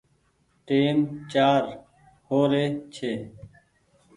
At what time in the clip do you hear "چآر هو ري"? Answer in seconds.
1.31-2.65